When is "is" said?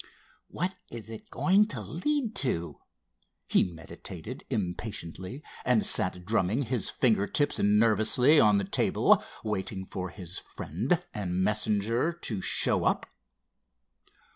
0.89-1.11